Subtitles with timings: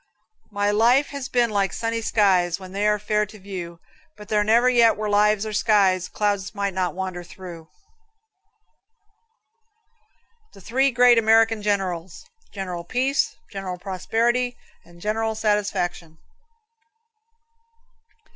[0.49, 3.79] My life has been like sunny skies When they are fair to view;
[4.17, 7.69] But there never yet were lives or skies Clouds might not wander through.
[10.53, 12.25] The Three Great American Generals.
[12.51, 16.17] General Peace, General Prosperity and General Satisfaction.